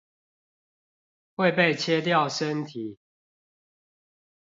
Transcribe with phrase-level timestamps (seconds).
[1.35, 2.97] 會被切掉身體